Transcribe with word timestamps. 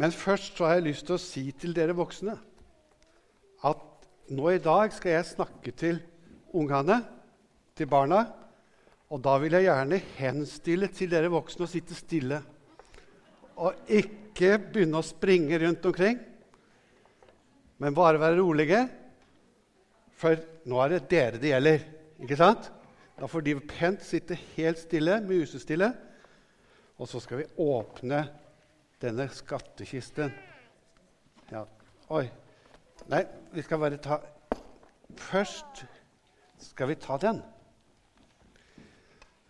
Men 0.00 0.14
først 0.16 0.56
så 0.56 0.64
har 0.64 0.78
jeg 0.78 0.88
lyst 0.88 1.04
til 1.08 1.18
å 1.18 1.20
si 1.20 1.42
til 1.60 1.74
dere 1.76 1.96
voksne 1.96 2.38
at 3.68 4.06
nå 4.32 4.46
i 4.48 4.62
dag 4.62 4.92
skal 4.96 5.12
jeg 5.12 5.26
snakke 5.34 5.74
til 5.76 5.98
ungene, 6.56 7.02
til 7.76 7.88
barna. 7.90 8.22
Og 9.10 9.20
da 9.20 9.34
vil 9.42 9.58
jeg 9.58 9.66
gjerne 9.66 9.98
henstille 10.16 10.88
til 10.94 11.12
dere 11.12 11.28
voksne 11.32 11.66
å 11.66 11.70
sitte 11.70 11.98
stille. 11.98 12.38
Og 13.60 13.92
ikke 13.92 14.54
begynne 14.70 15.02
å 15.02 15.04
springe 15.04 15.58
rundt 15.60 15.84
omkring, 15.90 16.20
men 17.80 17.96
bare 17.96 18.22
være 18.22 18.38
rolige. 18.40 18.84
For 20.16 20.40
nå 20.68 20.80
er 20.80 20.94
det 20.94 21.06
dere 21.10 21.40
det 21.42 21.52
gjelder, 21.52 21.88
ikke 22.24 22.40
sant? 22.40 22.70
Da 23.20 23.28
får 23.28 23.44
de 23.44 23.58
pent 23.68 24.04
sitte 24.04 24.38
helt 24.54 24.80
stille, 24.80 25.20
musestille. 25.26 25.90
Og 26.96 27.08
så 27.08 27.20
skal 27.20 27.42
vi 27.42 27.50
åpne 27.60 28.24
denne 29.00 29.28
skattkisten. 29.32 30.32
Ja. 31.50 31.64
Oi. 32.10 32.26
Nei, 33.10 33.24
vi 33.52 33.62
skal 33.64 33.80
bare 33.80 33.98
ta 34.02 34.20
Først 35.18 35.84
skal 36.62 36.92
vi 36.92 36.94
ta 37.00 37.16
den. 37.18 37.40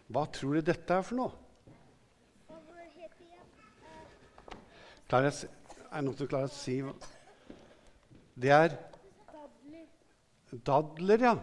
Hva 0.08 0.24
tror 0.32 0.56
du 0.56 0.66
dette 0.70 0.94
er 0.96 1.04
for 1.04 1.18
noe? 1.18 1.34
Er 5.10 5.26
det 5.26 5.32
noen 6.06 6.16
som 6.16 6.30
klarer 6.30 6.46
å 6.46 6.54
si 6.54 6.78
Det 8.40 8.52
er 8.54 8.76
dadler, 10.66 11.26
ja. 11.26 11.34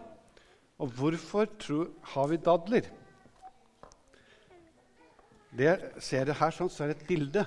Og 0.80 0.92
hvorfor 0.98 1.46
tror, 1.60 1.92
har 2.14 2.28
vi 2.32 2.38
dadler? 2.42 2.90
Det 5.58 5.74
ser 6.04 6.26
dere 6.26 6.38
her 6.38 6.54
sånn, 6.54 6.70
så 6.70 6.86
er 6.86 6.92
det 6.92 7.00
et 7.02 7.08
bilde. 7.10 7.46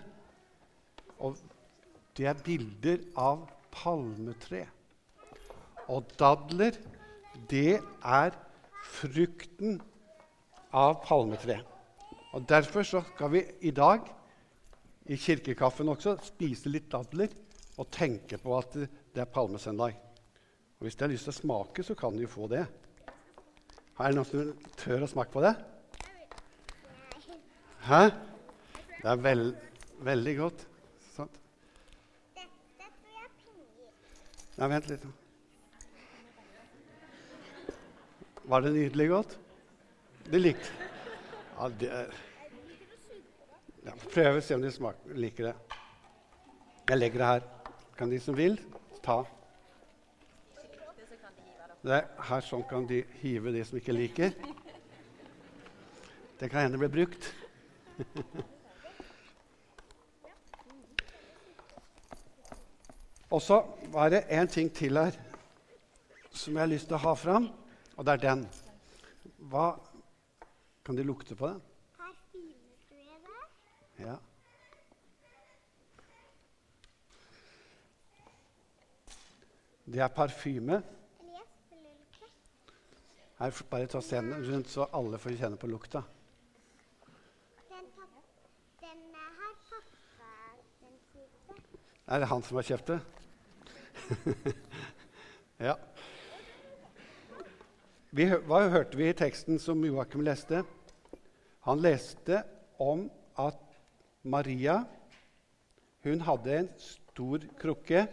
Og 1.21 1.39
det 2.17 2.27
er 2.31 2.45
bilder 2.45 3.03
av 3.19 3.47
palmetre. 3.75 4.65
Og 5.91 6.07
dadler, 6.19 6.77
det 7.51 7.81
er 8.03 8.37
frukten 8.87 9.81
av 10.73 11.01
palmetre. 11.05 11.61
Og 12.35 12.47
Derfor 12.49 12.87
så 12.87 13.03
skal 13.15 13.33
vi 13.33 13.45
i 13.67 13.73
dag 13.75 14.07
i 15.11 15.17
kirkekaffen 15.19 15.89
også 15.91 16.17
spise 16.23 16.71
litt 16.71 16.91
dadler 16.93 17.33
og 17.81 17.89
tenke 17.91 18.39
på 18.39 18.55
at 18.59 18.77
det 18.77 19.23
er 19.23 19.33
palmesøndag. 19.35 19.97
Og 20.79 20.87
Hvis 20.87 20.97
de 20.97 21.05
har 21.05 21.13
lyst 21.13 21.27
til 21.27 21.35
å 21.35 21.41
smake, 21.41 21.83
så 21.83 21.97
kan 21.99 22.15
de 22.15 22.25
jo 22.25 22.31
få 22.31 22.47
det. 22.49 22.63
Er 24.01 24.13
det 24.13 24.17
noen 24.17 24.29
som 24.29 24.53
tør 24.81 25.05
å 25.05 25.11
smake 25.11 25.33
på 25.35 25.43
det? 25.45 25.53
Hæ? 27.85 28.03
Det 29.01 29.09
er 29.11 29.21
veld, 29.25 29.51
veldig 30.07 30.35
godt. 30.39 30.63
Sant? 31.17 31.37
Nei, 34.61 34.67
vent 34.69 34.89
litt. 34.91 35.05
Var 38.45 38.65
det 38.67 38.73
nydelig 38.75 39.07
godt? 39.09 39.39
Det 40.27 40.41
likte 40.41 40.89
Ja, 41.57 41.69
det 41.81 41.89
er 41.89 42.11
ja, 43.87 43.95
Prøv 44.13 44.37
å 44.37 44.43
se 44.45 44.59
om 44.59 44.61
de 44.61 44.73
smaker, 44.75 45.17
liker 45.17 45.49
det. 45.49 45.55
Jeg 46.91 47.01
legger 47.01 47.23
det 47.23 47.31
her. 47.31 47.49
Kan 47.97 48.13
de 48.13 48.21
som 48.21 48.37
vil, 48.37 48.59
ta. 49.01 49.23
Det, 51.81 52.03
her 52.29 52.45
sånn 52.45 52.67
kan 52.69 52.85
de 52.91 53.01
hive 53.23 53.57
de 53.57 53.65
som 53.65 53.81
ikke 53.81 53.97
liker. 53.97 54.37
Det 56.37 56.53
kan 56.53 56.67
hende 56.67 56.81
bli 56.85 56.93
brukt. 57.01 57.33
Og 63.31 63.43
så 63.43 63.63
var 63.93 64.09
det 64.11 64.25
en 64.31 64.49
ting 64.49 64.73
til 64.75 64.99
her 64.99 65.15
som 66.35 66.55
jeg 66.55 66.63
har 66.63 66.71
lyst 66.71 66.89
til 66.91 66.97
å 66.97 67.03
ha 67.05 67.13
fram, 67.19 67.47
og 67.97 68.07
det 68.07 68.13
er 68.17 68.25
den. 68.27 68.43
Hva 69.51 69.71
Kan 70.85 70.97
de 70.97 71.05
lukte 71.05 71.37
på 71.37 71.47
den? 71.47 71.61
Parfymesprøyte. 71.99 73.35
Ja. 74.01 74.17
Det 79.85 80.01
er 80.01 80.09
parfyme. 80.09 80.81
Du? 81.21 81.37
Her, 83.39 83.63
bare 83.71 83.87
ta 83.87 84.01
scenen 84.01 84.43
rundt, 84.49 84.73
så 84.73 84.89
alle 84.97 85.19
får 85.21 85.37
kjenne 85.37 85.61
på 85.61 85.71
lukta. 85.71 86.03
Den, 87.69 87.87
den 88.81 88.99
eh, 89.15 89.31
har 89.39 89.55
pappa 89.69 89.95
den. 91.55 91.65
Er 92.09 92.19
det 92.19 92.33
han 92.33 92.43
som 92.43 92.57
har 92.57 92.71
kjøpt 92.73 92.95
det? 92.97 93.01
ja. 95.69 95.77
Vi, 98.11 98.27
hva 98.27 98.65
hørte 98.73 98.99
vi 98.99 99.11
i 99.11 99.17
teksten 99.17 99.61
som 99.63 99.83
Joakim 99.87 100.25
leste? 100.27 100.65
Han 101.67 101.83
leste 101.83 102.43
om 102.81 103.07
at 103.39 103.61
Maria 104.27 104.81
hun 106.05 106.23
hadde 106.25 106.57
en 106.57 106.69
stor 106.81 107.45
krukke 107.61 108.07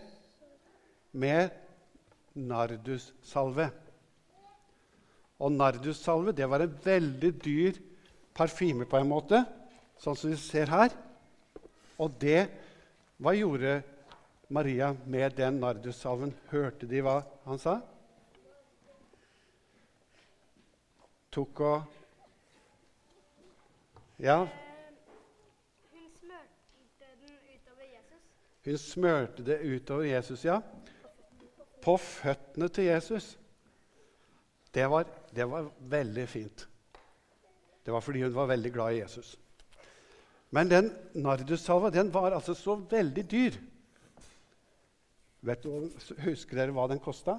med 1.17 1.49
nardussalve. 2.37 3.69
Og 5.39 5.53
nardussalve 5.53 6.33
det 6.35 6.49
var 6.49 6.65
en 6.65 6.79
veldig 6.83 7.31
dyr 7.41 7.79
parfyme 8.37 8.85
på 8.89 8.99
en 8.99 9.09
måte, 9.09 9.41
sånn 10.01 10.17
som 10.17 10.33
vi 10.33 10.39
ser 10.41 10.69
her. 10.71 10.93
Og 11.97 12.13
det 12.21 12.47
Hva 13.17 13.31
gjorde 13.33 13.79
Maria 14.49 14.95
med 15.05 15.31
den 15.37 15.59
nardussalven? 15.59 16.33
Hørte 16.51 16.87
de 16.87 17.01
hva 17.03 17.19
han 17.45 17.59
sa? 17.59 17.79
Tok 21.31 21.59
og 21.59 21.93
Ja, 24.17 24.47
Hun 25.93 26.07
smørte 26.17 26.55
den 27.05 27.35
utover 27.53 27.83
Jesus. 27.85 28.23
hun 28.65 28.77
smørte 28.77 29.43
det 29.45 29.59
utover 29.75 30.03
Jesus, 30.03 30.45
ja. 30.45 30.59
På 31.81 31.97
føttene 31.97 32.67
til 32.67 32.83
Jesus. 32.83 33.37
Det 34.73 34.89
var, 34.89 35.05
det 35.35 35.45
var 35.51 35.69
veldig 35.79 36.27
fint. 36.29 36.67
Det 37.85 37.93
var 37.93 37.99
fordi 37.99 38.23
hun 38.23 38.35
var 38.35 38.45
veldig 38.45 38.73
glad 38.73 38.93
i 38.93 38.99
Jesus. 38.99 39.37
Men 40.51 40.69
den 40.69 40.91
nardussalva 41.13 41.89
den 41.89 42.13
var 42.13 42.31
altså 42.31 42.53
så 42.53 42.75
veldig 42.75 43.31
dyr. 43.31 43.53
Du, 45.41 45.89
husker 46.25 46.57
dere 46.57 46.73
hva 46.75 46.87
den 46.89 47.01
kosta? 47.03 47.37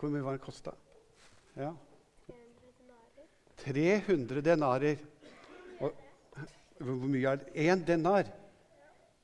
Hvor 0.00 0.10
mye 0.10 0.24
var 0.24 0.38
den 0.38 0.42
kosta? 0.42 0.72
Ja. 1.54 1.74
300 3.62 4.42
denarer. 4.42 5.02
Og 5.82 5.92
hvor 6.82 7.10
mye 7.10 7.28
er 7.28 7.42
det? 7.42 7.52
Én 7.54 7.84
denar. 7.86 8.26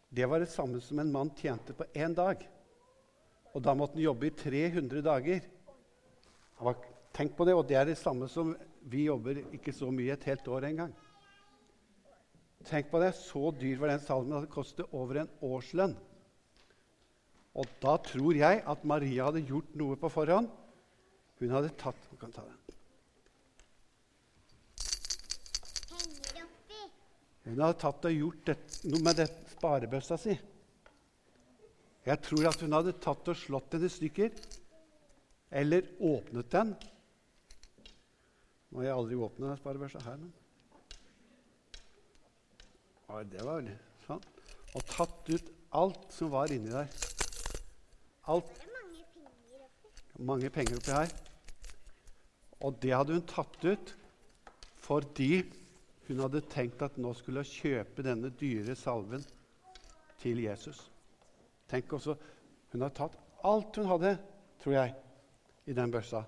Det 0.08 0.28
var 0.28 0.40
det 0.40 0.52
samme 0.52 0.80
som 0.80 1.00
en 1.02 1.12
mann 1.12 1.32
tjente 1.36 1.74
på 1.74 1.88
én 1.94 2.14
dag. 2.14 2.44
Og 3.54 3.64
da 3.64 3.74
måtte 3.74 3.98
han 3.98 4.04
jobbe 4.04 4.28
i 4.28 4.36
300 4.36 5.02
dager. 5.02 5.42
Tenk 7.16 7.34
på 7.36 7.46
det, 7.48 7.56
og 7.56 7.66
det 7.66 7.76
er 7.80 7.88
det 7.88 7.98
samme 7.98 8.28
som 8.30 8.54
vi 8.88 9.08
jobber 9.08 9.40
ikke 9.56 9.74
så 9.74 9.90
mye 9.90 10.14
et 10.14 10.26
helt 10.28 10.46
år 10.48 10.68
engang. 10.68 10.92
Tenk 12.68 12.90
på 12.90 13.00
det, 13.02 13.14
Så 13.14 13.50
dyr 13.58 13.78
var 13.78 13.88
den 13.88 14.00
salmen 14.00 14.36
at 14.38 14.46
det 14.46 14.54
kostet 14.54 14.86
over 14.92 15.22
en 15.22 15.30
årslønn. 15.42 15.96
Og 17.58 17.66
da 17.82 17.96
tror 18.06 18.38
jeg 18.38 18.62
at 18.70 18.84
Maria 18.86 19.26
hadde 19.26 19.42
gjort 19.46 19.74
noe 19.78 19.98
på 19.98 20.10
forhånd. 20.12 20.50
Hun 21.38 21.54
hadde 21.54 21.74
tatt 21.78 22.10
Hun 22.10 22.20
kan 22.20 22.34
ta 22.34 22.44
den. 22.46 22.56
Hun 27.48 27.62
hadde 27.64 27.80
tatt 27.80 28.04
og 28.04 28.12
gjort 28.12 28.40
det, 28.44 28.56
noe 28.92 29.00
med 29.00 29.16
det, 29.16 29.26
sparebøssa 29.54 30.18
si. 30.20 30.34
Jeg 32.04 32.20
tror 32.24 32.48
at 32.50 32.60
hun 32.60 32.76
hadde 32.76 32.92
tatt 33.00 33.30
og 33.32 33.38
slått 33.40 33.72
den 33.72 33.86
i 33.88 33.90
stykker. 33.92 34.36
Eller 35.60 35.88
åpnet 36.04 36.50
den. 36.52 36.74
Nå 38.68 38.82
har 38.82 38.90
jeg 38.90 38.98
aldri 38.98 39.16
åpnet 39.16 39.48
den 39.48 39.60
sparebøssa 39.62 40.04
her, 40.04 40.20
men 40.20 40.34
Oi, 43.08 43.22
det 43.32 43.40
var 43.40 43.64
sånn. 44.04 44.24
Og 44.76 44.82
tatt 44.90 45.30
ut 45.32 45.46
alt 45.80 46.10
som 46.12 46.28
var 46.34 46.52
inni 46.52 46.68
der. 46.68 46.90
Alt 48.28 48.66
mange 50.18 50.50
penger 50.50 50.76
oppi 50.76 50.92
her. 50.92 51.12
Og 52.60 52.76
det 52.82 52.92
hadde 52.94 53.16
hun 53.16 53.26
tatt 53.28 53.64
ut 53.64 53.94
fordi 54.88 55.42
hun 56.08 56.22
hadde 56.24 56.40
tenkt 56.48 56.82
at 56.82 56.96
nå 57.00 57.12
skulle 57.16 57.44
hun 57.44 57.52
kjøpe 57.52 58.04
denne 58.04 58.30
dyre 58.40 58.76
salven 58.76 59.24
til 60.22 60.40
Jesus. 60.42 60.88
Tenk 61.68 61.92
også, 61.92 62.16
Hun 62.72 62.82
har 62.84 62.90
tatt 62.92 63.14
alt 63.48 63.76
hun 63.76 63.86
hadde, 63.88 64.18
tror 64.60 64.72
jeg, 64.72 64.94
i 65.66 65.72
den 65.72 65.92
børsa 65.92 66.20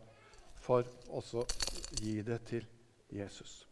for 0.61 0.87
også 1.13 1.43
å 1.43 1.47
gi 2.01 2.21
det 2.25 2.39
til 2.49 2.65
Jesus. 3.13 3.67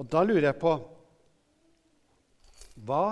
Og 0.00 0.08
da 0.08 0.22
lurer 0.24 0.48
jeg 0.48 0.58
på 0.60 0.72
hva 2.88 3.04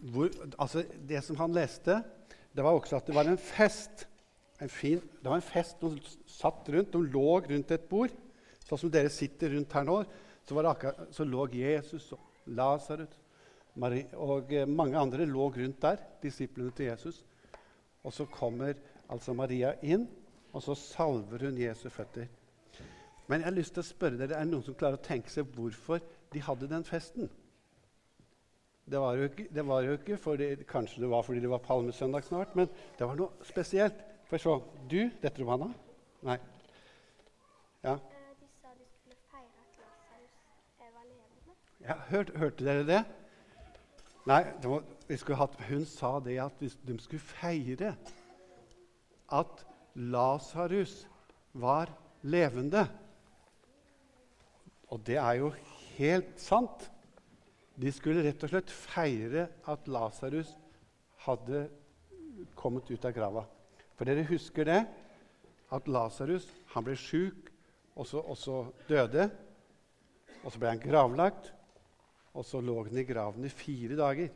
hvor, 0.00 0.30
altså 0.58 0.84
Det 1.08 1.22
som 1.24 1.38
han 1.40 1.54
leste, 1.56 2.02
det 2.56 2.64
var 2.64 2.76
også 2.76 2.96
at 2.98 3.06
det 3.08 3.14
var 3.16 3.28
en 3.28 3.38
fest. 3.40 4.06
En 4.60 4.72
fin, 4.72 5.00
det 5.00 5.28
var 5.28 5.36
en 5.36 5.44
fest 5.44 5.80
de 5.80 5.98
satt 6.26 6.68
rundt, 6.72 6.92
de 6.92 7.12
lå 7.12 7.40
rundt 7.44 7.74
et 7.74 7.88
bord. 7.90 8.14
Sånn 8.66 8.80
som 8.80 8.92
dere 8.92 9.12
sitter 9.12 9.52
rundt 9.52 9.74
her 9.76 9.84
nå, 9.86 10.00
så, 10.46 10.56
akkurat, 10.62 11.08
så 11.14 11.26
lå 11.26 11.46
Jesus 11.52 12.08
og 12.16 12.52
Lasarus 12.56 13.14
og 13.76 14.52
eh, 14.54 14.64
mange 14.68 14.96
andre 14.96 15.26
lå 15.28 15.50
rundt 15.52 15.82
der, 15.82 16.00
disiplene 16.22 16.72
til 16.72 16.86
Jesus. 16.86 17.24
Og 18.04 18.12
så 18.12 18.24
kommer 18.24 18.74
altså 19.12 19.34
Maria 19.36 19.74
inn, 19.82 20.06
og 20.52 20.62
så 20.64 20.74
salver 20.78 21.44
hun 21.44 21.58
Jesu 21.60 21.88
føtter. 21.92 22.30
Men 23.26 23.42
jeg 23.42 23.50
har 23.50 23.56
lyst 23.56 23.74
til 23.74 23.82
å 23.82 23.86
spørre 23.90 24.16
dere, 24.20 24.38
er 24.38 24.46
det 24.46 24.52
noen 24.54 24.64
som 24.64 24.76
klarer 24.78 24.96
å 24.96 25.04
tenke 25.04 25.30
seg 25.30 25.50
hvorfor 25.52 26.00
de 26.32 26.42
hadde 26.42 26.70
den 26.70 26.86
festen? 26.86 27.28
Det 28.90 29.00
var 29.00 29.14
jo 29.18 29.22
ikke, 29.26 29.48
det 29.54 29.66
var 29.66 29.80
jo 29.82 29.92
ikke 29.92 30.16
fordi, 30.16 30.54
Kanskje 30.68 31.02
det 31.02 31.10
var 31.10 31.22
fordi 31.22 31.40
det 31.40 31.50
var 31.50 31.58
palmesøndag 31.58 32.24
snart, 32.24 32.56
men 32.56 32.68
det 32.98 33.06
var 33.08 33.18
noe 33.18 33.44
spesielt. 33.44 33.94
Jeg 34.30 34.40
se. 34.40 34.54
Du, 34.90 35.00
dette 35.22 35.42
Romana? 35.42 35.72
Nei. 36.26 36.36
Ja. 37.82 37.92
Eh, 37.94 38.30
De 38.40 38.48
sa 38.60 38.70
de 38.74 38.86
skulle 38.90 39.18
feire 39.30 39.62
at 39.62 39.78
Lasarus 39.82 40.38
var 40.78 41.04
levende. 41.06 41.54
ja 41.88 41.94
hørte, 42.10 42.38
hørte 42.38 42.64
dere 42.64 42.86
det? 42.86 43.04
Nei, 44.26 44.42
det 44.62 44.70
var, 44.70 44.82
vi 45.08 45.16
skulle 45.16 45.38
hatt, 45.38 45.60
hun 45.68 45.84
sa 45.86 46.18
det 46.20 46.38
at 46.42 46.60
de 46.60 46.98
skulle 46.98 47.22
feire 47.22 47.94
at 49.32 49.66
Lasarus 49.94 51.06
var 51.52 51.90
levende. 52.22 52.86
Og 54.88 55.06
det 55.06 55.16
er 55.16 55.32
jo 55.32 55.52
helt 55.96 56.40
sant. 56.40 56.90
De 57.76 57.92
skulle 57.92 58.24
rett 58.24 58.44
og 58.46 58.52
slett 58.52 58.72
feire 58.72 59.48
at 59.68 59.88
Lasarus 59.92 60.54
hadde 61.26 61.66
kommet 62.56 62.88
ut 62.88 63.04
av 63.04 63.12
grava. 63.16 63.42
For 63.96 64.08
dere 64.08 64.24
husker 64.28 64.68
det? 64.68 64.80
At 65.72 65.88
Lasarus 65.90 66.46
ble 66.76 66.96
sjuk, 66.96 67.50
og 67.96 68.06
så, 68.08 68.56
døde. 68.88 69.28
Og 70.44 70.52
så 70.52 70.60
ble 70.60 70.72
han 70.72 70.82
gravlagt, 70.82 71.50
og 72.36 72.44
så 72.44 72.60
lå 72.60 72.76
han 72.86 73.00
i 73.00 73.06
graven 73.08 73.44
i 73.48 73.52
fire 73.52 73.96
dager. 73.98 74.32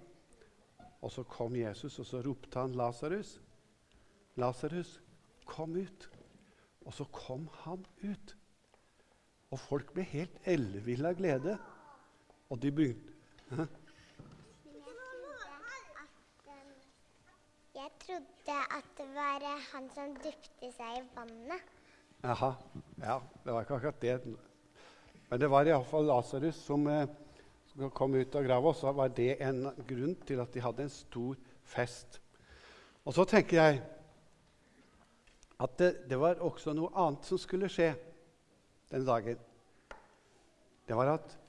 Og 1.00 1.12
så 1.12 1.24
kom 1.28 1.56
Jesus, 1.56 1.98
og 2.00 2.08
så 2.08 2.20
ropte 2.24 2.60
han 2.60 2.76
Lasarus. 2.76 3.38
Lasarus, 4.40 4.98
kom 5.48 5.76
ut. 5.76 6.08
Og 6.84 6.96
så 6.96 7.06
kom 7.12 7.48
han 7.62 7.84
ut. 8.04 8.36
Og 9.50 9.60
folk 9.60 9.94
ble 9.94 10.04
helt 10.12 10.36
elleville 10.48 11.08
av 11.08 11.16
glede. 11.20 11.56
Og 12.50 12.60
de 12.60 12.72
begynte 12.74 13.09
Jeg 13.50 13.66
trodde 18.04 18.54
at 18.76 18.90
det 18.98 19.08
var 19.14 19.42
han 19.72 19.88
som 19.90 20.12
dypte 20.22 20.70
seg 20.76 21.00
i 21.00 21.02
vannet. 21.16 21.60
Jaha. 22.22 22.52
Ja, 23.00 23.16
det 23.44 23.52
var 23.54 23.60
ikke 23.64 23.74
akkurat 23.80 24.02
det. 24.02 24.14
Men 25.30 25.40
det 25.40 25.50
var 25.50 25.66
iallfall 25.66 26.06
Lasarus 26.06 26.60
eh, 26.70 27.08
som 27.72 27.90
kom 27.94 28.14
ut 28.14 28.34
av 28.38 28.46
grava, 28.46 28.70
og 28.70 28.76
så 28.78 28.92
var 28.94 29.08
det 29.16 29.42
en 29.42 29.64
grunn 29.88 30.14
til 30.26 30.42
at 30.42 30.54
de 30.54 30.62
hadde 30.62 30.86
en 30.86 30.92
stor 30.94 31.34
fest. 31.66 32.20
Og 33.02 33.14
så 33.16 33.24
tenker 33.26 33.56
jeg 33.56 33.82
at 35.60 35.78
det, 35.78 35.90
det 36.10 36.18
var 36.20 36.38
også 36.44 36.72
noe 36.76 36.94
annet 36.94 37.26
som 37.26 37.38
skulle 37.40 37.70
skje 37.72 37.96
den 38.92 39.06
dagen. 39.06 39.38
Det 40.86 40.94
var 40.98 41.16
at 41.18 41.40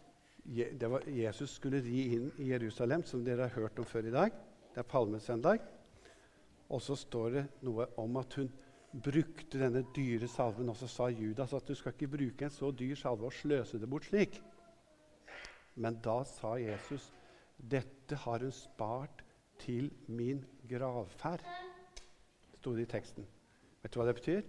det 0.44 0.88
var, 0.90 1.06
Jesus 1.06 1.56
skulle 1.56 1.84
ri 1.86 2.08
inn 2.16 2.32
i 2.42 2.50
Jerusalem, 2.50 3.04
som 3.06 3.24
dere 3.24 3.48
har 3.48 3.56
hørt 3.62 3.80
om 3.80 3.86
før 3.86 4.10
i 4.10 4.14
dag. 4.14 4.34
Det 4.74 4.82
er 4.82 4.90
palmesøndag. 4.90 5.62
Og 6.72 6.82
så 6.82 6.96
står 6.96 7.30
det 7.36 7.46
noe 7.68 7.88
om 8.00 8.18
at 8.22 8.38
hun 8.40 8.50
brukte 8.92 9.60
denne 9.60 9.84
dyre 9.96 10.28
salven. 10.32 10.72
Og 10.72 10.78
så 10.80 10.90
sa 10.90 11.10
Judas 11.12 11.54
at 11.54 11.68
du 11.68 11.76
skal 11.76 11.94
ikke 11.96 12.14
bruke 12.16 12.48
en 12.48 12.54
så 12.54 12.72
dyr 12.72 12.96
salve 13.00 13.28
og 13.28 13.36
sløse 13.36 13.80
det 13.80 13.90
bort 13.92 14.08
slik. 14.10 14.40
Men 15.76 16.00
da 16.04 16.22
sa 16.28 16.56
Jesus, 16.60 17.12
dette 17.58 18.18
har 18.26 18.44
hun 18.44 18.56
spart 18.56 19.24
til 19.62 19.92
min 20.08 20.44
gravferd. 20.70 21.44
sto 22.58 22.76
det 22.76 22.82
i 22.82 22.92
teksten. 22.92 23.26
Vet 23.82 23.94
du 23.94 24.00
hva 24.00 24.06
det 24.06 24.18
betyr? 24.20 24.42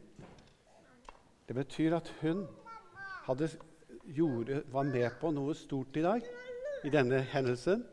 Det 1.49 1.55
betyr 1.57 1.95
at 1.97 2.09
hun 2.21 2.47
hadde, 3.27 3.49
gjorde, 4.05 4.63
var 4.71 4.85
med 4.89 5.11
på 5.21 5.31
noe 5.35 5.55
stort 5.55 5.97
i 5.97 6.05
dag, 6.05 6.25
i 6.85 6.91
denne 6.91 7.21
hendelsen. 7.33 7.85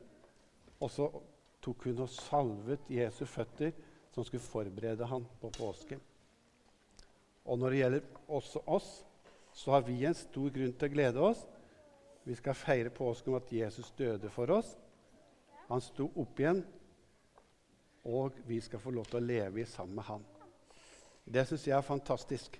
Og 0.79 0.91
så 0.91 1.09
tok 1.63 1.85
hun 1.89 2.05
og 2.05 2.11
salvet 2.13 2.89
Jesu 2.91 3.25
føtter, 3.27 3.73
som 4.13 4.25
skulle 4.25 4.43
forberede 4.43 5.05
han 5.05 5.25
på 5.41 5.51
påske. 5.57 5.99
Og 7.45 7.59
når 7.59 7.69
det 7.69 7.79
gjelder 7.81 8.25
også 8.27 8.63
oss, 8.67 8.89
så 9.53 9.73
har 9.75 9.85
vi 9.85 10.03
en 10.05 10.17
stor 10.17 10.51
grunn 10.53 10.73
til 10.73 10.89
å 10.89 10.93
glede 10.93 11.23
oss. 11.31 11.41
Vi 12.25 12.35
skal 12.37 12.57
feire 12.57 12.91
påsken 12.93 13.33
om 13.33 13.39
at 13.39 13.51
Jesus 13.53 13.91
døde 13.97 14.29
for 14.33 14.51
oss. 14.53 14.75
Han 15.69 15.81
sto 15.81 16.09
opp 16.17 16.39
igjen, 16.41 16.63
og 18.09 18.37
vi 18.47 18.59
skal 18.61 18.81
få 18.81 18.93
lov 18.93 19.09
til 19.09 19.19
å 19.19 19.25
leve 19.25 19.65
sammen 19.69 19.99
med 19.99 20.07
han. 20.07 20.25
Det 21.29 21.45
syns 21.45 21.67
jeg 21.67 21.77
er 21.77 21.85
fantastisk. 21.85 22.55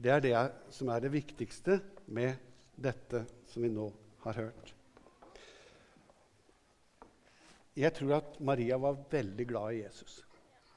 Det 0.00 0.12
er 0.14 0.22
det 0.24 0.34
som 0.72 0.88
er 0.92 1.02
det 1.02 1.12
viktigste 1.12 1.80
med 2.10 2.36
dette 2.76 3.24
som 3.50 3.62
vi 3.62 3.70
nå 3.72 3.86
har 4.24 4.38
hørt. 4.38 4.74
Jeg 7.76 7.94
tror 7.96 8.16
at 8.18 8.40
Maria 8.44 8.76
var 8.82 8.98
veldig 9.10 9.46
glad 9.48 9.72
i 9.72 9.82
Jesus. 9.84 10.20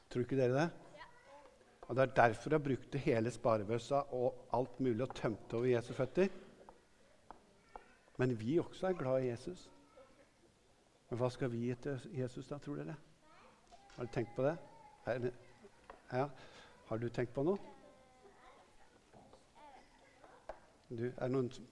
Tror 0.10 0.24
ikke 0.24 0.40
dere 0.40 0.56
det? 0.56 0.70
Og 1.88 1.96
Det 1.96 2.02
er 2.04 2.16
derfor 2.16 2.56
hun 2.56 2.64
brukte 2.64 2.98
hele 2.98 3.32
sparebøssa 3.32 3.96
og 4.16 4.48
alt 4.54 4.80
mulig 4.80 5.04
og 5.04 5.16
tømte 5.16 5.58
over 5.58 5.66
Jesu 5.66 5.94
føtter. 5.94 6.28
Men 8.18 8.40
vi 8.40 8.60
også 8.60 8.88
er 8.88 8.98
glad 8.98 9.24
i 9.24 9.28
Jesus. 9.28 9.70
Men 11.10 11.20
hva 11.20 11.30
skal 11.30 11.52
vi 11.52 11.66
gi 11.66 11.76
til 11.76 12.10
Jesus, 12.14 12.48
da, 12.48 12.58
tror 12.58 12.80
dere? 12.80 12.96
Har 13.96 14.06
du 14.06 14.14
tenkt 14.14 14.36
på 14.36 14.46
det 14.46 14.58
ja. 16.14 16.28
Har 16.88 16.98
du 16.98 17.10
tenkt 17.10 17.34
på 17.34 17.44
noe? 17.44 17.73
Du, 20.98 21.06
er 21.18 21.26
det 21.26 21.32
noen 21.32 21.52
som 21.52 21.66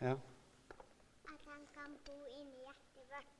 Ja, 0.00 0.12
At 0.12 1.46
han 1.46 1.62
kan 1.74 1.94
bo 2.06 2.16
inni 2.28 2.58
hjertet 2.64 3.06
vårt. 3.08 3.30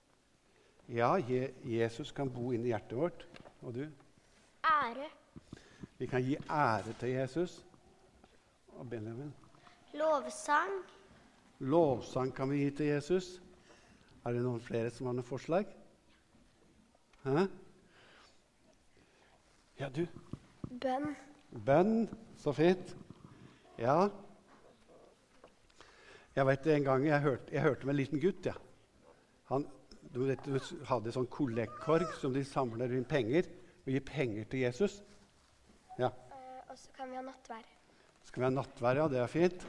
ja 0.89 1.15
Je 1.17 1.55
Jesus 1.65 2.13
kan 2.13 2.31
bo 2.33 2.53
inni 2.53 2.69
hjertet 2.73 2.97
vårt. 2.99 3.27
Og 3.63 3.75
du? 3.75 3.83
Ære. 4.65 5.11
Vi 5.99 6.07
kan 6.07 6.23
gi 6.23 6.37
ære 6.51 6.93
til 7.01 7.09
Jesus. 7.09 7.67
Og 8.73 8.91
Benjamin? 8.91 9.35
Lovsang. 9.95 10.71
Lovsang 11.59 12.35
kan 12.35 12.51
vi 12.51 12.57
gi 12.65 12.71
til 12.71 12.87
Jesus. 12.87 13.43
Er 14.25 14.33
det 14.33 14.43
noen 14.43 14.61
flere 14.61 14.91
som 14.91 15.07
har 15.07 15.13
noen 15.13 15.25
forslag? 15.27 15.67
Hæ? 17.25 17.47
Ja, 19.81 19.89
du. 19.89 20.07
Bønn. 20.81 21.17
Bønn. 21.67 22.09
Så 22.37 22.53
fint. 22.53 22.97
Ja. 23.79 24.09
Jeg 26.41 26.47
vet 26.49 26.67
En 26.73 26.85
gang 26.85 27.03
jeg 27.05 27.21
hørte, 27.21 27.53
jeg 27.53 27.63
hørte 27.63 27.85
med 27.85 27.93
en 27.93 27.99
liten 27.99 28.21
gutt. 28.21 28.47
Ja. 28.49 28.55
Han 29.51 29.67
du 30.15 30.23
vet, 30.25 30.47
du 30.47 30.57
hadde 30.89 31.13
sånn 31.13 31.29
kollektkorg 31.29 32.15
som 32.17 32.33
de 32.33 32.41
samler 32.49 32.95
inn 32.97 33.05
penger 33.05 33.45
og 33.85 33.91
gir 33.93 34.03
penger 34.09 34.49
til 34.49 34.65
Jesus. 34.65 34.95
Ja. 36.01 36.09
Eh, 36.09 36.63
og 36.65 36.79
så 36.81 36.95
kan 36.97 37.13
vi 37.13 37.19
ha 37.19 37.27
nattvær. 37.27 37.69
Skal 38.25 38.41
vi 38.41 38.49
ha 38.49 38.51
nattvær? 38.55 39.03
Ja, 39.03 39.07
det 39.13 39.21
er 39.21 39.31
fint. 39.31 39.69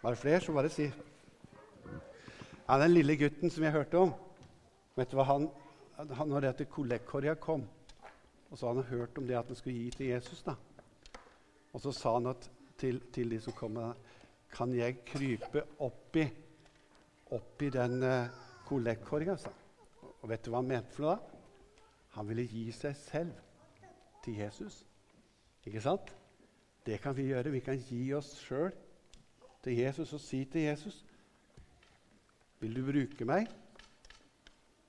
Var 0.00 0.16
det 0.16 0.22
flere, 0.22 0.40
så 0.40 0.56
bare 0.56 0.72
si. 0.72 0.88
Ja, 2.64 2.80
Den 2.80 2.96
lille 2.96 3.20
gutten 3.20 3.52
som 3.52 3.68
jeg 3.68 3.76
hørte 3.76 4.00
om 4.08 4.16
Vet 4.96 5.12
du 5.12 5.20
hva 5.20 5.28
han, 5.28 5.50
han 6.00 6.32
Når 6.32 6.48
dette 6.48 6.70
kollektkorga 6.72 7.36
kom, 7.40 7.68
og 8.48 8.58
så 8.58 8.70
hadde 8.70 8.88
han 8.88 8.96
hørt 8.96 9.20
om 9.20 9.28
det 9.28 9.36
at 9.36 9.52
han 9.52 9.60
skulle 9.60 9.84
gi 9.84 9.90
til 10.00 10.14
Jesus 10.14 10.42
da. 10.48 10.56
Og 11.76 11.84
så 11.84 11.92
sa 11.92 12.16
han 12.16 12.32
at 12.32 12.50
til, 12.80 13.02
til 13.12 13.36
de 13.36 13.40
som 13.44 13.52
kom 13.52 13.76
med 13.76 13.92
det, 13.92 14.07
Kan 14.52 14.74
jeg 14.74 15.02
krype 15.06 15.64
oppi 15.84 16.26
oppi 17.30 17.70
den 17.70 18.02
uh, 18.02 18.28
kollektkorga? 18.66 19.36
sa. 19.36 19.52
Og 20.22 20.28
vet 20.30 20.44
du 20.44 20.50
hva 20.50 20.62
han 20.62 20.70
mente 20.70 20.94
for 20.94 21.04
noe 21.04 21.16
da? 21.16 21.42
Han 22.16 22.28
ville 22.28 22.46
gi 22.48 22.64
seg 22.72 22.96
selv 22.98 23.34
til 24.24 24.40
Jesus. 24.40 24.80
Ikke 25.68 25.82
sant? 25.84 26.14
Det 26.86 27.00
kan 27.00 27.16
vi 27.16 27.28
gjøre. 27.28 27.52
Vi 27.52 27.60
kan 27.60 27.78
gi 27.78 28.00
oss 28.16 28.32
sjøl 28.40 28.72
til 29.62 29.76
Jesus 29.78 30.12
og 30.16 30.20
si 30.24 30.44
til 30.44 30.68
Jesus 30.70 31.04
Vil 32.60 32.74
du 32.74 32.82
bruke 32.82 33.24
meg, 33.24 33.46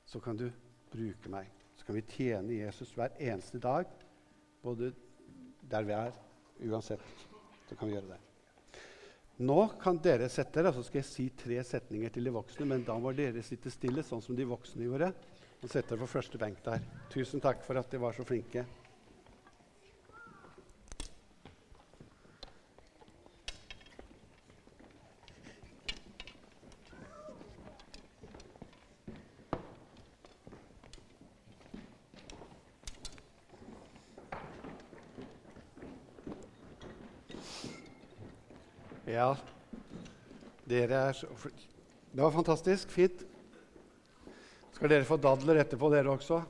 så 0.05 0.19
kan 0.19 0.37
du 0.37 0.47
bruke 0.89 1.29
meg. 1.29 1.51
Så 1.77 1.85
kan 1.85 1.99
vi 1.99 2.01
tjene 2.01 2.55
Jesus 2.63 2.95
hver 2.97 3.13
eneste 3.19 3.59
dag, 3.61 3.85
både 4.63 4.89
der 5.69 5.85
vi 5.85 5.93
er, 5.93 6.17
uansett. 6.65 7.05
Så 7.69 7.75
kan 7.75 7.87
vi 7.87 7.93
gjøre 7.93 8.15
det. 8.15 8.28
Nå 9.39 9.59
kan 9.79 9.95
dere 10.03 10.27
sette 10.27 10.59
dere, 10.59 10.73
så 10.75 10.81
skal 10.83 10.99
jeg 10.99 11.07
si 11.07 11.25
tre 11.39 11.61
setninger 11.63 12.11
til 12.11 12.25
de 12.27 12.31
voksne, 12.35 12.65
men 12.67 12.81
da 12.83 12.97
må 12.99 13.13
dere 13.15 13.39
sitte 13.45 13.71
stille, 13.71 14.03
sånn 14.03 14.19
som 14.19 14.35
de 14.35 14.43
voksne 14.43 14.83
gjorde, 14.83 15.13
og 15.61 15.71
sette 15.71 15.93
dere 15.93 16.01
på 16.01 16.09
første 16.11 16.41
benk 16.41 16.59
der. 16.65 16.83
Tusen 17.13 17.39
takk 17.39 17.63
for 17.63 17.79
at 17.79 17.87
de 17.87 18.01
var 18.03 18.17
så 18.17 18.25
flinke. 18.27 18.65
Ja, 39.09 39.31
dere 40.69 40.97
er 41.09 41.15
så 41.17 41.27
Det 42.11 42.21
var 42.21 42.31
fantastisk. 42.31 42.91
Fint. 42.93 43.23
Skal 44.75 44.91
dere 44.91 45.07
få 45.07 45.17
dadler 45.17 45.63
etterpå, 45.63 45.89
dere 45.89 46.11
også? 46.13 46.43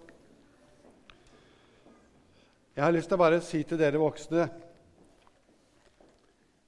Jeg 2.76 2.84
har 2.84 2.92
lyst 2.92 3.08
til 3.12 3.16
å 3.16 3.22
bare 3.22 3.40
si 3.44 3.62
til 3.64 3.80
dere 3.80 4.00
voksne 4.00 4.50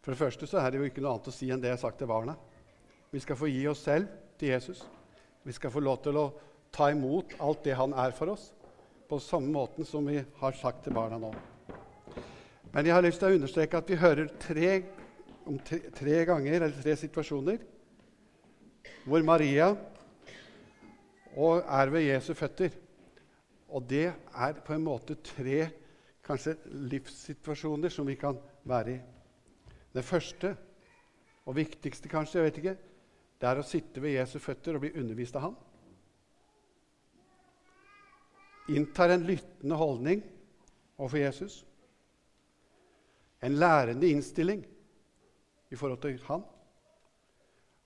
For 0.02 0.14
det 0.14 0.20
første 0.20 0.48
så 0.48 0.62
er 0.62 0.72
det 0.72 0.80
jo 0.80 0.88
ikke 0.88 1.04
noe 1.04 1.18
annet 1.18 1.28
å 1.28 1.36
si 1.36 1.52
enn 1.52 1.62
det 1.62 1.70
jeg 1.70 1.78
har 1.78 1.84
sagt 1.84 2.00
til 2.00 2.10
barna. 2.10 2.38
Vi 3.12 3.20
skal 3.20 3.38
få 3.38 3.52
gi 3.52 3.68
oss 3.68 3.84
selv 3.84 4.08
til 4.40 4.54
Jesus. 4.56 4.82
Vi 5.44 5.54
skal 5.54 5.76
få 5.76 5.84
lov 5.84 6.00
til 6.08 6.18
å 6.18 6.26
ta 6.72 6.88
imot 6.90 7.36
alt 7.44 7.68
det 7.68 7.76
han 7.76 7.94
er 7.94 8.16
for 8.16 8.32
oss, 8.32 8.48
på 9.12 9.20
samme 9.20 9.52
måten 9.52 9.86
som 9.86 10.08
vi 10.08 10.24
har 10.40 10.58
sagt 10.58 10.86
til 10.88 10.96
barna 10.96 11.20
nå. 11.20 11.36
Men 12.72 12.88
jeg 12.88 12.96
har 12.96 13.04
lyst 13.04 13.20
til 13.20 13.30
å 13.30 13.38
understreke 13.38 13.78
at 13.78 13.92
vi 13.92 14.00
hører 14.00 14.32
tre 14.40 14.74
om 15.52 15.60
tre, 15.60 15.80
tre 15.92 16.24
ganger, 16.28 16.62
eller 16.62 16.82
tre 16.84 16.96
situasjoner, 17.00 17.64
hvor 19.06 19.24
Maria 19.26 19.74
er 21.36 21.92
ved 21.92 22.08
Jesu 22.08 22.34
føtter. 22.38 22.76
Og 23.72 23.86
det 23.88 24.08
er 24.12 24.62
på 24.66 24.76
en 24.76 24.84
måte 24.84 25.18
tre 25.24 25.66
kanskje 26.26 26.58
livssituasjoner 26.92 27.92
som 27.92 28.08
vi 28.08 28.18
kan 28.20 28.38
være 28.68 28.96
i. 28.96 29.00
Det 29.92 30.04
første, 30.08 30.54
og 31.46 31.58
viktigste 31.58 32.10
kanskje, 32.12 32.40
jeg 32.40 32.48
vet 32.48 32.60
ikke, 32.62 32.78
det 33.42 33.50
er 33.50 33.60
å 33.60 33.66
sitte 33.66 34.04
ved 34.04 34.16
Jesu 34.16 34.38
føtter 34.40 34.78
og 34.78 34.84
bli 34.84 34.94
undervist 35.02 35.36
av 35.36 35.48
ham. 35.48 35.56
Inntar 38.72 39.12
en 39.12 39.26
lyttende 39.26 39.80
holdning 39.80 40.22
overfor 41.00 41.18
Jesus. 41.18 41.56
En 43.42 43.58
lærende 43.58 44.08
innstilling 44.08 44.62
i 45.72 45.80
forhold 45.80 46.02
til 46.04 46.20
han. 46.28 46.44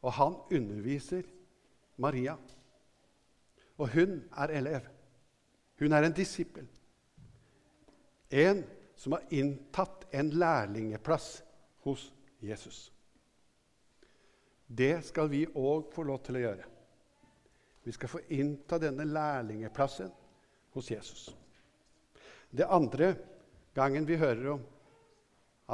Og 0.02 0.14
han 0.14 0.36
underviser 0.52 1.26
Maria. 1.98 2.36
Og 3.78 3.90
hun 3.94 4.24
er 4.38 4.58
elev. 4.58 4.90
Hun 5.80 5.94
er 5.94 6.06
en 6.06 6.16
disippel. 6.16 6.68
En 8.32 8.64
som 8.96 9.16
har 9.16 9.26
inntatt 9.30 10.08
en 10.16 10.30
lærlingeplass 10.30 11.44
hos 11.86 12.14
Jesus. 12.42 12.92
Det 14.68 15.04
skal 15.06 15.30
vi 15.30 15.46
òg 15.46 15.92
få 15.94 16.06
lov 16.08 16.24
til 16.26 16.40
å 16.40 16.44
gjøre. 16.46 16.70
Vi 17.86 17.94
skal 17.94 18.10
få 18.10 18.24
innta 18.34 18.80
denne 18.82 19.06
lærlingeplassen 19.06 20.10
hos 20.74 20.90
Jesus. 20.92 21.28
Det 22.50 22.66
andre 22.66 23.14
gangen 23.76 24.08
vi 24.08 24.18
hører 24.18 24.56
om 24.56 24.64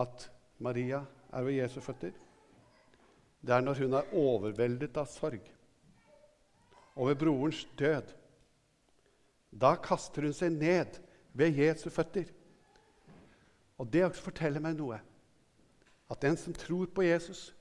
at 0.02 0.28
Maria 0.60 1.06
er 1.32 1.46
ved 1.48 1.58
Jesu 1.60 1.80
føtter, 1.82 2.12
det 3.42 3.56
er 3.56 3.62
når 3.62 3.80
hun 3.82 3.94
er 3.98 4.14
overveldet 4.14 4.98
av 4.98 5.08
sorg 5.10 5.48
over 6.96 7.16
brorens 7.16 7.64
død. 7.80 8.12
Da 9.52 9.76
kaster 9.82 10.28
hun 10.28 10.36
seg 10.36 10.54
ned 10.54 11.00
ved 11.34 11.58
Jesu 11.58 11.90
føtter. 11.90 12.30
Og 13.82 13.90
det 13.94 14.12
forteller 14.16 14.62
meg 14.62 14.78
noe. 14.78 15.00
At 16.12 16.22
den 16.22 16.38
som 16.38 16.54
tror 16.54 16.86
på 16.94 17.08
Jesus, 17.08 17.56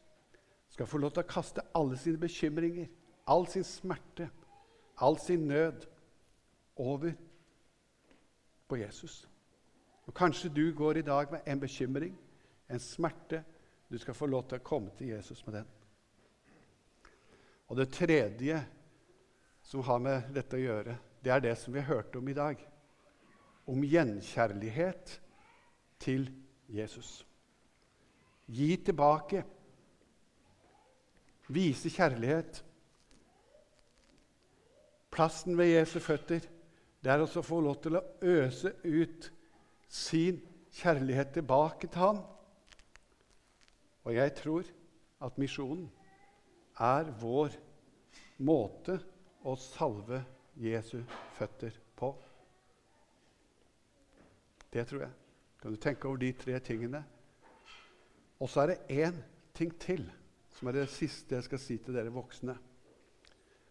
skal 0.71 0.87
få 0.87 0.99
lov 0.99 1.15
til 1.15 1.25
å 1.25 1.31
kaste 1.31 1.65
alle 1.75 1.97
sine 1.99 2.21
bekymringer, 2.21 2.87
all 3.27 3.47
sin 3.51 3.65
smerte, 3.67 4.29
all 5.01 5.19
sin 5.19 5.49
nød 5.49 5.87
over 6.77 7.13
på 8.69 8.79
Jesus. 8.79 9.25
Og 10.07 10.15
Kanskje 10.15 10.51
du 10.55 10.73
går 10.77 11.01
i 11.01 11.07
dag 11.07 11.33
med 11.33 11.41
en 11.47 11.61
bekymring, 11.61 12.15
en 12.71 12.81
smerte. 12.81 13.43
Du 13.91 13.99
skal 13.99 14.15
få 14.15 14.27
lov 14.31 14.47
til 14.49 14.61
å 14.61 14.65
komme 14.65 14.93
til 14.95 15.11
Jesus 15.11 15.41
med 15.47 15.59
den. 15.59 15.71
Og 17.71 17.79
det 17.79 17.91
tredje 17.95 18.61
som 19.67 19.83
har 19.87 19.99
med 20.03 20.31
dette 20.35 20.59
å 20.59 20.63
gjøre, 20.63 20.95
det 21.23 21.33
er 21.35 21.43
det 21.43 21.57
som 21.59 21.75
vi 21.75 21.83
hørte 21.87 22.19
om 22.19 22.29
i 22.31 22.37
dag. 22.37 22.61
Om 23.71 23.83
gjenkjærlighet 23.87 25.17
til 26.03 26.31
Jesus. 26.71 27.21
Gi 28.47 28.77
tilbake. 28.87 29.45
Vise 31.51 31.91
kjærlighet. 31.91 32.65
Plassen 35.11 35.59
ved 35.59 35.73
Jesu 35.75 35.99
føtter, 35.99 36.47
det 37.03 37.11
er 37.11 37.23
også 37.23 37.43
å 37.43 37.47
få 37.47 37.59
lov 37.65 37.81
til 37.83 37.99
å 37.99 38.05
øse 38.23 38.71
ut 38.85 39.31
sin 39.91 40.39
kjærlighet 40.79 41.35
tilbake 41.35 41.91
til 41.91 42.03
ham. 42.03 42.21
Og 44.11 44.17
jeg 44.17 44.33
tror 44.35 44.67
at 45.23 45.37
misjonen 45.39 45.85
er 46.83 47.13
vår 47.21 47.53
måte 48.43 48.97
å 49.47 49.53
salve 49.55 50.19
Jesu 50.59 50.97
føtter 51.37 51.77
på. 51.95 52.09
Det 54.75 54.83
tror 54.91 55.05
jeg. 55.05 55.15
Kan 55.63 55.77
du 55.77 55.79
tenke 55.79 56.11
over 56.11 56.19
de 56.25 56.33
tre 56.43 56.59
tingene? 56.59 57.05
Og 58.43 58.51
så 58.51 58.65
er 58.65 58.73
det 58.73 58.99
én 59.07 59.23
ting 59.55 59.71
til, 59.79 60.03
som 60.59 60.73
er 60.73 60.81
det 60.81 60.89
siste 60.91 61.39
jeg 61.39 61.47
skal 61.47 61.63
si 61.63 61.79
til 61.79 61.95
dere 61.95 62.11
voksne. 62.11 62.59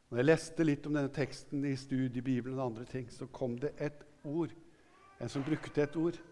Når 0.08 0.22
jeg 0.22 0.32
leste 0.32 0.72
litt 0.72 0.88
om 0.88 0.96
denne 0.96 1.12
teksten 1.20 1.68
i 1.68 1.76
studiebibelen 1.76 2.62
og 2.62 2.70
andre 2.70 2.88
ting, 2.88 3.12
så 3.12 3.28
kom 3.28 3.60
det 3.60 3.76
et 3.76 4.08
ord, 4.24 4.56
en 5.20 5.36
som 5.36 5.44
brukte 5.44 5.84
et 5.84 6.00
ord. 6.00 6.24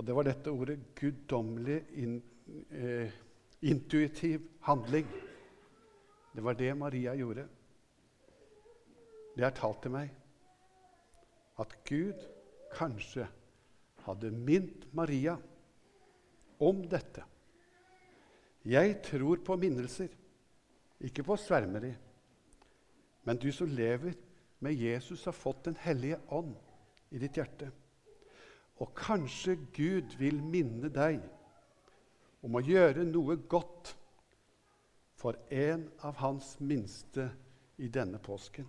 Og 0.00 0.06
det 0.06 0.16
var 0.16 0.24
dette 0.24 0.48
ordet 0.50 0.80
'guddommelig 0.96 1.82
eh, 2.70 3.10
intuitiv 3.62 4.48
handling'. 4.60 5.06
Det 6.32 6.44
var 6.44 6.54
det 6.54 6.74
Maria 6.74 7.14
gjorde. 7.14 7.48
Det 9.36 9.44
har 9.44 9.50
talt 9.50 9.82
til 9.82 9.90
meg 9.90 10.10
at 11.60 11.74
Gud 11.84 12.18
kanskje 12.72 13.26
hadde 14.06 14.30
mint 14.30 14.86
Maria 14.94 15.36
om 16.60 16.82
dette. 16.88 17.24
Jeg 18.64 19.00
tror 19.02 19.42
på 19.44 19.56
minnelser, 19.56 20.08
ikke 21.00 21.24
på 21.26 21.36
svermeri. 21.36 21.92
Men 23.24 23.38
du 23.38 23.50
som 23.52 23.70
lever 23.70 24.14
med 24.62 24.74
Jesus, 24.78 25.24
har 25.24 25.32
fått 25.32 25.64
Den 25.64 25.76
hellige 25.76 26.18
ånd 26.28 26.54
i 27.10 27.18
ditt 27.18 27.36
hjerte. 27.36 27.70
Og 28.76 28.94
kanskje 28.94 29.56
Gud 29.74 30.16
vil 30.18 30.42
minne 30.42 30.88
deg 30.88 31.20
om 32.42 32.58
å 32.58 32.62
gjøre 32.64 33.04
noe 33.06 33.36
godt 33.48 33.94
for 35.18 35.38
en 35.54 35.86
av 36.02 36.18
hans 36.18 36.56
minste 36.60 37.28
i 37.78 37.88
denne 37.88 38.18
påsken. 38.22 38.66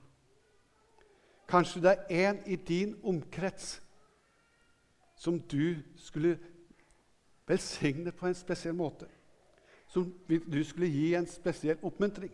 Kanskje 1.49 1.81
det 1.83 1.93
er 2.09 2.29
en 2.29 2.39
i 2.45 2.55
din 2.55 2.93
omkrets 3.03 3.75
som 5.17 5.39
du 5.39 5.81
skulle 5.99 6.37
velsigne 7.47 8.13
på 8.15 8.29
en 8.29 8.37
spesiell 8.37 8.75
måte. 8.77 9.09
Som 9.87 10.07
du 10.27 10.63
skulle 10.65 10.89
gi 10.89 11.13
en 11.17 11.27
spesiell 11.29 11.81
oppmuntring. 11.85 12.31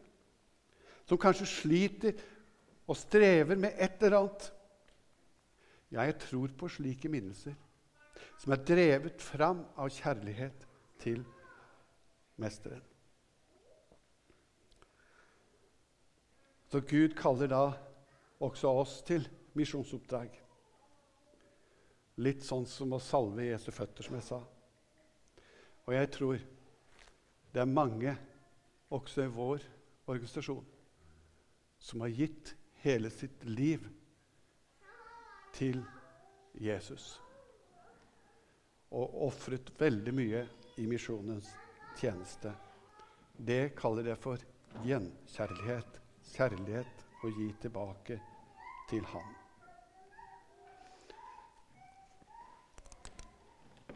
Som 1.07 1.19
kanskje 1.19 1.47
sliter 1.49 2.19
og 2.87 2.97
strever 2.97 3.57
med 3.59 3.75
et 3.77 4.03
eller 4.03 4.19
annet. 4.19 4.51
Jeg 5.91 6.15
tror 6.21 6.53
på 6.57 6.69
slike 6.69 7.09
minnelser 7.09 7.55
som 8.39 8.53
er 8.53 8.63
drevet 8.63 9.21
fram 9.23 9.63
av 9.75 9.89
kjærlighet 9.91 10.68
til 10.99 11.23
Mesteren. 12.39 12.83
Så 16.69 16.81
Gud 16.85 17.15
kaller 17.17 17.49
da 17.49 17.63
også 18.45 18.69
oss 18.69 18.99
til 19.07 19.25
misjonsoppdrag. 19.57 20.29
Litt 22.21 22.43
sånn 22.45 22.67
som 22.69 22.93
å 22.93 23.01
salve 23.01 23.47
Jesu 23.47 23.71
føtter, 23.73 24.05
som 24.05 24.17
jeg 24.19 24.27
sa. 24.27 24.39
Og 25.87 25.95
jeg 25.95 26.11
tror 26.13 26.43
det 27.49 27.63
er 27.63 27.71
mange, 27.71 28.13
også 28.93 29.25
i 29.25 29.31
vår 29.33 29.65
organisasjon, 30.09 30.65
som 31.81 32.01
har 32.05 32.13
gitt 32.13 32.53
hele 32.83 33.09
sitt 33.13 33.43
liv 33.45 33.83
til 35.53 35.81
Jesus. 36.61 37.15
Og 38.93 39.19
ofret 39.29 39.69
veldig 39.79 40.13
mye 40.17 40.45
i 40.79 40.87
misjonens 40.87 41.53
tjeneste 41.99 42.55
det 43.39 43.69
kaller 43.79 44.09
jeg 44.11 44.19
for 44.19 44.41
gjenkjærlighet. 44.83 45.99
Kjærlighet 46.33 47.05
å 47.23 47.31
gi 47.31 47.47
tilbake 47.63 48.19
til 48.89 49.07
Han. 49.13 49.38